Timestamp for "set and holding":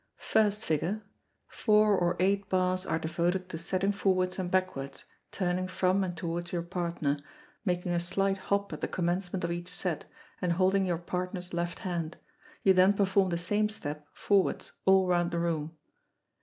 9.69-10.87